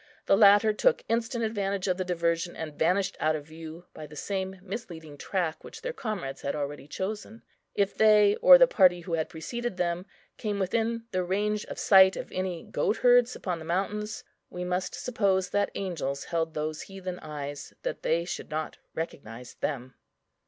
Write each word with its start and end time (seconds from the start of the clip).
The 0.25 0.35
latter 0.35 0.73
took 0.73 1.03
instant 1.07 1.43
advantage 1.43 1.87
of 1.87 1.97
the 1.97 2.03
diversion, 2.03 2.55
and 2.55 2.73
vanished 2.73 3.15
out 3.19 3.35
of 3.35 3.45
view 3.45 3.85
by 3.93 4.07
the 4.07 4.15
same 4.15 4.59
misleading 4.63 5.15
track 5.15 5.63
which 5.63 5.83
their 5.83 5.93
comrades 5.93 6.41
had 6.41 6.55
already 6.55 6.87
chosen. 6.87 7.43
If 7.75 7.95
they, 7.95 8.35
or 8.37 8.57
the 8.57 8.65
party 8.65 9.01
who 9.01 9.13
had 9.13 9.29
preceded 9.29 9.77
them, 9.77 10.07
came 10.37 10.57
within 10.57 11.03
the 11.11 11.23
range 11.23 11.65
of 11.65 11.77
sight 11.77 12.15
of 12.17 12.31
any 12.31 12.63
goatherds 12.63 13.35
upon 13.35 13.59
the 13.59 13.65
mountains, 13.65 14.23
we 14.49 14.63
must 14.63 14.95
suppose 14.95 15.51
that 15.51 15.69
angels 15.75 16.23
held 16.23 16.55
those 16.55 16.81
heathen 16.81 17.19
eyes 17.19 17.71
that 17.83 18.01
they 18.01 18.25
should 18.25 18.49
not 18.49 18.79
recognise 18.95 19.53
them. 19.53 19.93